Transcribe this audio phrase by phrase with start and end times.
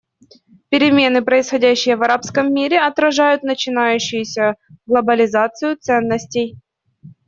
[0.69, 4.55] Перемены, происходящие в арабском мире, отражают начинающуюся
[4.87, 6.57] глобализацию ценностей.